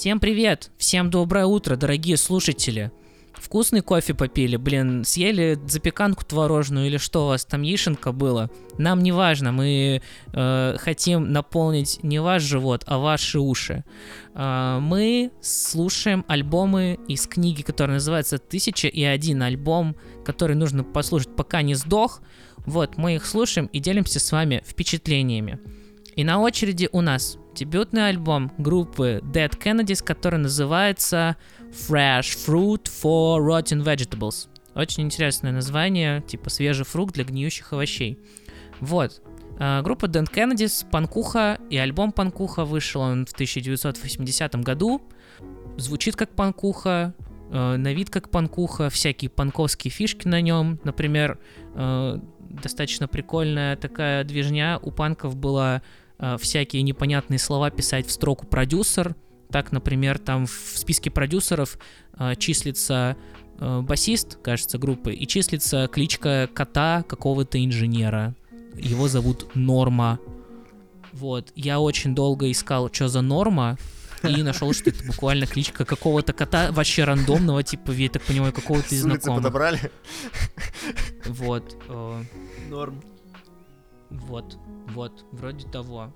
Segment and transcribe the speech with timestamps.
[0.00, 0.70] Всем привет!
[0.78, 2.90] Всем доброе утро, дорогие слушатели!
[3.34, 8.48] Вкусный кофе попили, блин, съели запеканку творожную или что у вас там, яишенка было?
[8.78, 10.00] Нам не важно, мы
[10.32, 13.84] э, хотим наполнить не ваш живот, а ваши уши.
[14.34, 21.36] Э, мы слушаем альбомы из книги, которая называется «Тысяча и один альбом», который нужно послушать,
[21.36, 22.22] пока не сдох.
[22.64, 25.58] Вот, мы их слушаем и делимся с вами впечатлениями.
[26.20, 31.38] И на очереди у нас дебютный альбом группы Dead Kennedys, который называется
[31.70, 34.48] Fresh Fruit for Rotten Vegetables.
[34.74, 38.18] Очень интересное название, типа свежий фрукт для гниющих овощей.
[38.80, 39.22] Вот.
[39.58, 45.00] А, группа Dead Kennedys, Панкуха, и альбом Панкуха вышел он в 1980 году.
[45.78, 47.14] Звучит как Панкуха,
[47.50, 50.80] э, на вид как Панкуха, всякие панковские фишки на нем.
[50.84, 51.38] Например,
[51.76, 55.82] э, достаточно прикольная такая движня у панков была
[56.20, 59.16] э, всякие непонятные слова писать в строку продюсер.
[59.50, 61.78] Так, например, там в списке продюсеров
[62.18, 63.16] э, числится
[63.58, 68.34] э, басист, кажется, группы, и числится кличка кота какого-то инженера.
[68.76, 70.20] Его зовут Норма.
[71.12, 71.52] Вот.
[71.56, 73.76] Я очень долго искал, что за Норма,
[74.22, 78.94] и нашел, что это буквально кличка какого-то кота, вообще рандомного, типа, я так понимаю, какого-то
[78.94, 79.42] из знакомых.
[79.42, 79.90] подобрали.
[81.26, 81.76] Вот.
[82.68, 83.02] Норм.
[84.10, 84.58] Вот,
[84.88, 86.12] вот, вроде того.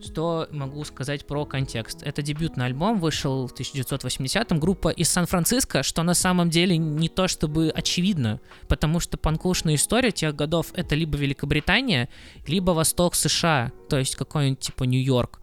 [0.00, 2.02] Что могу сказать про контекст?
[2.02, 7.28] Это дебютный альбом, вышел в 1980-м, группа из Сан-Франциско, что на самом деле не то
[7.28, 12.08] чтобы очевидно, потому что панкушная история тех годов это либо Великобритания,
[12.46, 15.40] либо Восток США, то есть какой-нибудь типа Нью-Йорк.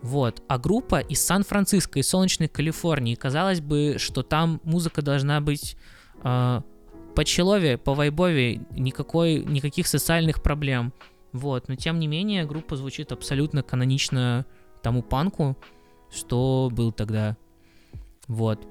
[0.00, 0.42] Вот.
[0.48, 3.14] А группа из Сан-Франциско, из солнечной Калифорнии.
[3.14, 5.76] Казалось бы, что там музыка должна быть
[6.22, 6.62] э,
[7.20, 10.94] по челове, по вайбове, никакой, никаких социальных проблем.
[11.32, 14.46] Вот, но тем не менее, группа звучит абсолютно канонично
[14.82, 15.58] тому панку,
[16.10, 17.36] что был тогда.
[18.26, 18.66] Вот.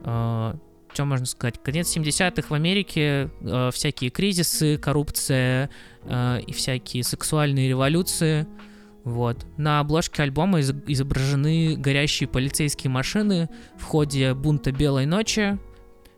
[0.00, 0.58] что
[0.96, 1.62] можно сказать?
[1.62, 5.70] Конец 70-х в Америке, э, всякие кризисы, коррупция
[6.02, 8.48] э, и всякие сексуальные революции.
[9.04, 9.46] Вот.
[9.56, 15.56] На обложке альбома из- изображены горящие полицейские машины в ходе бунта Белой ночи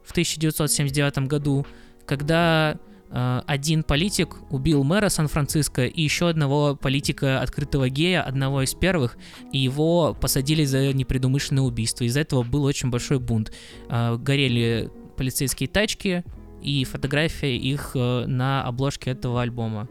[0.08, 1.66] в 1979 году,
[2.06, 2.78] когда
[3.10, 9.18] э, один политик убил мэра Сан-Франциско и еще одного политика открытого гея, одного из первых,
[9.52, 12.04] и его посадили за непредумышленное убийство.
[12.04, 13.52] Из-за этого был очень большой бунт.
[13.91, 16.24] Э, горели полицейские тачки
[16.62, 19.88] и фотография их э, на обложке этого альбома.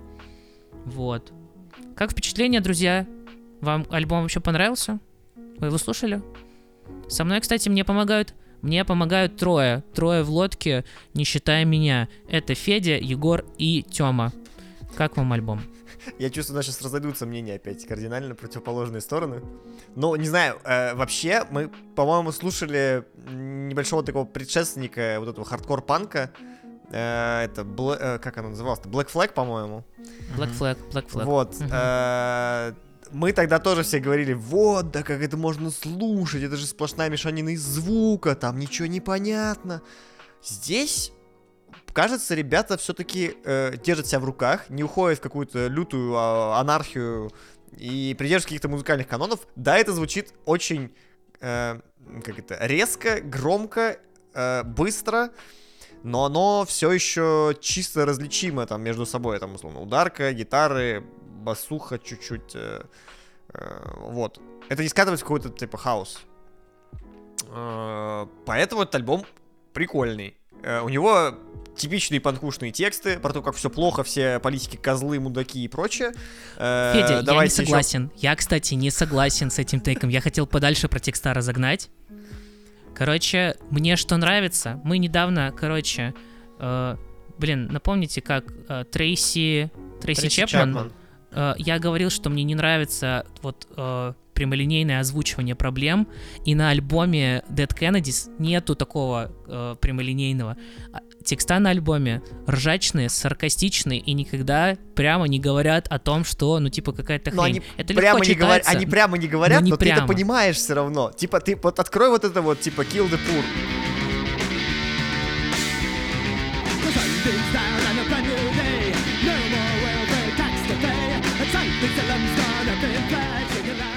[0.85, 1.31] Вот.
[1.95, 3.05] Как впечатление, друзья?
[3.61, 4.99] Вам альбом вообще понравился?
[5.59, 6.23] Вы его слушали?
[7.07, 8.33] Со мной, кстати, мне помогают
[8.67, 9.81] мне помогают трое.
[9.95, 10.83] Трое в лодке,
[11.13, 12.09] не считая меня.
[12.27, 14.33] Это Федя, Егор и Тёма.
[14.97, 15.61] Как вам альбом?
[16.19, 19.41] Я чувствую, у нас сейчас разойдутся мнения опять кардинально противоположные стороны.
[19.95, 26.31] Но, не знаю, э, вообще, мы, по-моему, слушали небольшого такого предшественника вот этого хардкор-панка.
[26.91, 28.89] Э, это, Бла- э, как оно называлось-то?
[28.89, 29.85] Black Flag, по-моему.
[30.37, 31.23] Black Flag, Black Flag.
[31.23, 31.55] Вот.
[31.71, 32.73] Э,
[33.11, 37.49] мы тогда тоже все говорили, вот, да как это можно слушать, это же сплошная мешанина
[37.49, 39.81] из звука, там ничего не понятно.
[40.43, 41.11] Здесь,
[41.93, 43.37] кажется, ребята все-таки
[43.83, 47.31] держат себя в руках, не уходят в какую-то лютую а, анархию
[47.71, 49.47] и придерживаются каких-то музыкальных канонов.
[49.55, 50.93] Да, это звучит очень,
[51.39, 51.79] э,
[52.23, 53.99] как это, резко, громко,
[54.33, 55.31] э, быстро,
[56.03, 61.03] но оно все еще чисто различимо там между собой, там, условно, ударка, гитары,
[61.47, 62.83] басуха чуть-чуть, э,
[63.53, 64.39] э, вот.
[64.67, 66.19] Это не скатывается в какой-то, типа, хаос.
[67.49, 69.25] Э, поэтому этот альбом
[69.73, 70.35] прикольный.
[70.61, 71.35] Э, у него
[71.77, 76.11] типичные панкушные тексты про то, как все плохо, все политики козлы, мудаки и прочее.
[76.57, 78.11] Э, Федя, я не согласен.
[78.17, 80.09] Я, кстати, не согласен с этим тейком.
[80.09, 81.89] Я хотел подальше про текста разогнать.
[82.93, 86.13] Короче, мне что нравится, мы недавно, короче,
[86.59, 86.97] э,
[87.37, 89.71] блин, напомните, как э, Трейси,
[90.01, 90.91] Трейси, Трейси Чепман, Чапман.
[91.31, 96.07] Э, я говорил, что мне не нравится вот э, прямолинейное озвучивание проблем,
[96.45, 100.57] и на альбоме Dead Kennedys нету такого э, прямолинейного.
[100.93, 106.69] А Текста на альбоме ржачные, саркастичные и никогда прямо не говорят о том, что, ну,
[106.69, 107.55] типа, какая-то Но хрень.
[107.57, 109.95] они Это прямо легко не говорят, они прямо не говорят, но не но ты это
[109.95, 110.07] прямо.
[110.07, 111.11] понимаешь все равно.
[111.11, 113.43] Типа, ты вот открой вот это вот, типа, kill the poor.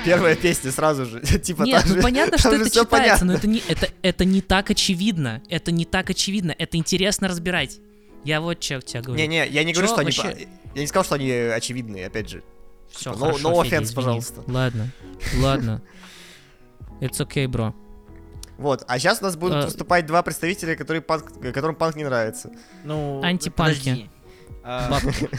[0.05, 3.33] Первая песня сразу же, типа, Нет, ну же- понятно, что это читается, но понятно.
[3.33, 5.43] это не, это, это не так очевидно.
[5.49, 6.55] Это не так очевидно.
[6.59, 7.79] Это интересно разбирать.
[8.25, 9.21] Я вот что тебе говорю.
[9.21, 10.07] Не-не, я не говорю, что они...
[10.07, 10.23] вообще?
[10.23, 10.39] по-
[10.77, 12.43] Я не сказал, что они очевидные, опять же.
[12.91, 14.43] Все, no- no offense, пожалуйста.
[14.47, 14.89] Ладно,
[15.39, 15.83] ладно.
[17.01, 17.73] It's okay, bro.
[18.59, 19.65] Вот, а сейчас у нас будут Э.
[19.67, 22.51] выступать два представителя, которые панк, которым панк не нравится.
[22.85, 23.79] Ну, Антипанки.
[23.81, 24.11] подожди.
[24.63, 24.89] А,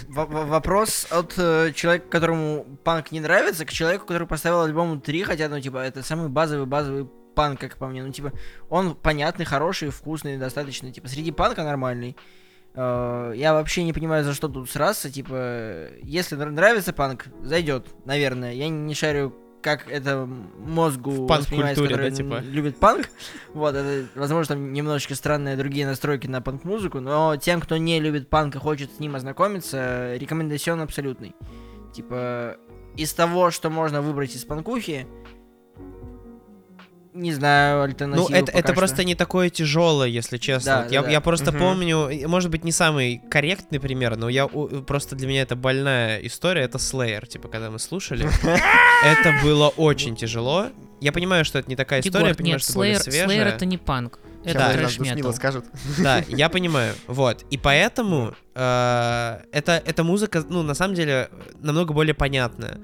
[0.09, 4.99] во- во- Вопрос от э, человека, которому панк не нравится, к человеку, который поставил альбому
[4.99, 8.03] 3, хотя, ну, типа, это самый базовый-базовый панк, как по мне.
[8.03, 8.31] Ну, типа,
[8.69, 12.17] он понятный, хороший, вкусный, достаточно, типа, среди панка нормальный.
[12.73, 17.87] Э, Я вообще не понимаю, за что тут сраться, типа, если нра- нравится панк, зайдет,
[18.05, 18.53] наверное.
[18.53, 20.27] Я не шарю, как это
[20.57, 22.39] мозгу В который да, типа?
[22.41, 23.09] любит панк.
[23.53, 28.29] Вот, это, возможно, там немножечко странные другие настройки на панк-музыку, но тем, кто не любит
[28.29, 31.35] панк и хочет с ним ознакомиться, рекомендацион абсолютный.
[31.93, 32.57] Типа,
[32.97, 35.07] из того, что можно выбрать из панкухи,
[37.13, 38.75] не знаю, Ну, альтернативу это, пока это что.
[38.77, 40.71] просто не такое тяжелое, если честно.
[40.71, 41.21] Да, Вот я, да, я да.
[41.21, 41.59] просто Мгм.
[41.59, 46.61] помню, может быть, не самый корректный пример, но я просто для меня это больная история,
[46.63, 48.27] это Slayer, типа, когда мы слушали.
[49.03, 50.67] Это было очень тяжело.
[50.99, 53.47] Я понимаю, что это не такая история, я понимаю, что более Slayer, Slayer свежая.
[53.55, 54.19] это не панк.
[54.43, 55.33] Это Сейчас трэш нам Душнило метал.
[55.33, 55.65] скажет.
[55.99, 56.93] Да, я понимаю.
[57.07, 57.43] Вот.
[57.49, 61.29] И поэтому э, это, эта музыка, ну, на самом деле,
[61.59, 62.79] намного более понятная.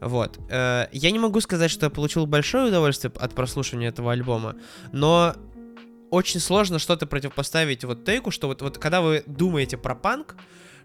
[0.00, 0.38] Вот.
[0.48, 4.56] Э, я не могу сказать, что я получил большое удовольствие от прослушивания этого альбома,
[4.92, 5.34] но
[6.10, 10.36] очень сложно что-то противопоставить вот тейку, что вот, вот когда вы думаете про панк,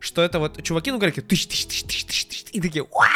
[0.03, 3.07] что это вот чуваки, ну, говорят, тыщ, тыщ, тыщ, тыщ, тыщ, тыщ, и такие, «Уа!»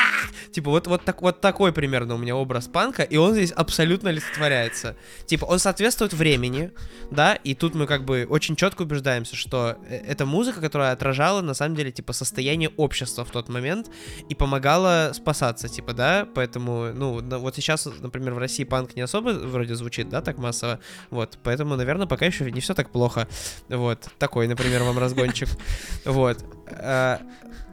[0.51, 4.10] типа вот, вот, так, вот такой примерно у меня образ панка, и он здесь абсолютно
[4.10, 4.95] олицетворяется.
[5.25, 6.72] Типа он соответствует времени,
[7.12, 11.42] да, и тут мы как бы очень четко убеждаемся, что э, это музыка, которая отражала
[11.42, 13.92] на самом деле типа состояние общества в тот момент
[14.30, 19.31] и помогала спасаться, типа, да, поэтому, ну, вот сейчас, например, в России панк не особо
[19.31, 20.80] вроде звучит, да, так массово,
[21.10, 23.28] вот, поэтому, наверное, пока еще не все так плохо,
[23.68, 25.50] вот, такой, например, вам разгончик,
[26.06, 26.56] вот.
[26.69, 27.18] Э,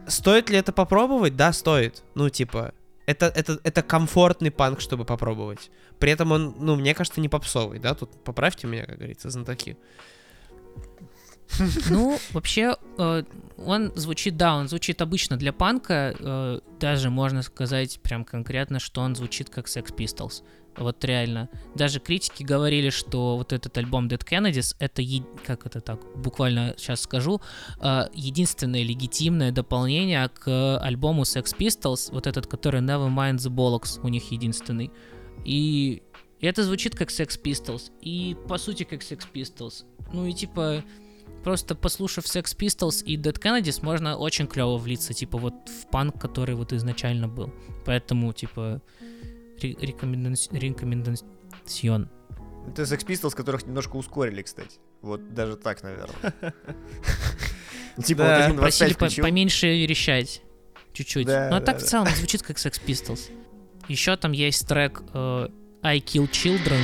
[0.07, 1.37] Стоит ли это попробовать?
[1.37, 2.75] Да, стоит, ну, типа,
[3.07, 5.71] это, это, это комфортный панк, чтобы попробовать.
[5.99, 7.95] При этом он, ну, мне кажется, не попсовый, да?
[7.95, 9.77] Тут поправьте меня, как говорится, знатоки.
[11.91, 13.23] Ну, вообще, э,
[13.59, 19.03] он звучит, да, он звучит обычно для панка, э, даже можно сказать прям конкретно, что
[19.03, 20.43] он звучит как Sex Pistols.
[20.77, 21.49] Вот реально.
[21.75, 26.75] Даже критики говорили, что вот этот альбом Dead Kennedys это, е- как это так, буквально
[26.77, 27.41] сейчас скажу,
[27.81, 34.09] э, единственное легитимное дополнение к альбому Sex Pistols, вот этот, который Nevermind the Bollocks, у
[34.09, 34.91] них единственный.
[35.45, 36.03] И
[36.41, 39.85] это звучит как Sex Pistols, и по сути как Sex Pistols.
[40.13, 40.83] Ну и типа,
[41.45, 46.21] просто послушав Sex Pistols и Dead Kennedys, можно очень клево влиться, типа, вот в панк,
[46.21, 47.53] который вот изначально был.
[47.85, 48.81] Поэтому, типа,
[49.61, 52.09] ре- рекоменда- рекомендацион.
[52.69, 54.79] Это Sex Pistols, которых немножко ускорили, кстати.
[55.03, 56.33] Вот даже так, наверное.
[58.05, 58.49] Типа Да.
[58.49, 60.43] вот 1.25 Просили по- поменьше верещать.
[60.93, 61.27] Чуть-чуть.
[61.27, 61.85] Да, ну а да, так да.
[61.85, 63.31] в целом звучит как Sex Pistols.
[63.89, 65.49] Еще там есть трек э,
[65.83, 66.81] I Kill Children.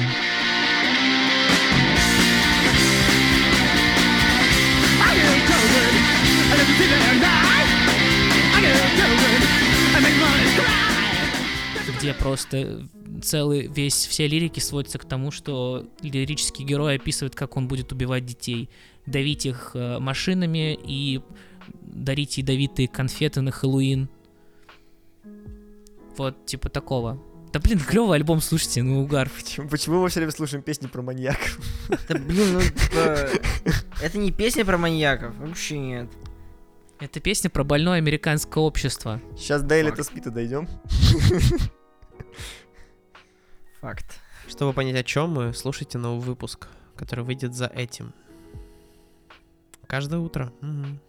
[12.10, 12.88] Где просто
[13.22, 18.24] целый весь все лирики сводятся к тому, что лирический герой описывает, как он будет убивать
[18.24, 18.68] детей,
[19.06, 21.20] давить их э, машинами и
[21.82, 24.08] дарить ядовитые конфеты на Хэллоуин.
[26.16, 27.22] Вот типа такого.
[27.52, 29.30] Да блин, клевый альбом, слушайте, ну угар.
[29.36, 31.58] Почему, почему мы все время слушаем песни про маньяков?
[32.08, 33.28] Да блин, ну типа,
[34.02, 36.08] это не песня про маньяков, вообще нет.
[36.98, 39.22] Это песня про больное американское общество.
[39.36, 40.02] Сейчас до Элита.
[40.02, 40.68] Спита дойдем.
[43.80, 44.20] Факт.
[44.48, 48.12] Чтобы понять, о чем мы, слушайте новый выпуск, который выйдет за этим.
[49.86, 50.52] Каждое утро.
[50.60, 51.00] Мгм.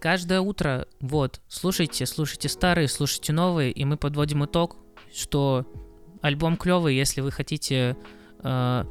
[0.00, 4.76] Каждое утро, вот, слушайте, слушайте старые, слушайте новые, и мы подводим итог,
[5.12, 5.66] что
[6.20, 7.96] альбом клевый, если вы хотите
[8.44, 8.84] э,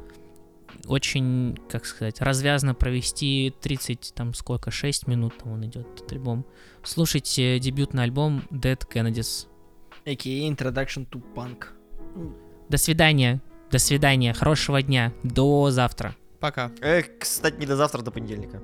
[0.86, 6.44] очень, как сказать, развязно провести 30, там сколько, 6 минут там он идет, этот альбом.
[6.82, 9.46] Слушайте дебютный альбом Dead Kennedys.
[10.08, 10.48] A.K.A.
[10.48, 11.66] Introduction to Punk.
[12.70, 16.14] До свидания, до свидания, хорошего дня, до завтра.
[16.40, 16.70] Пока.
[16.80, 18.62] Э, кстати, не до завтра, до понедельника.